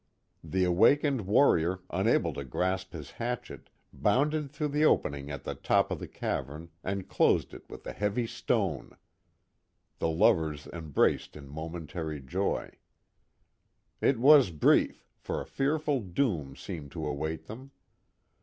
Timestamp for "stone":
8.25-8.97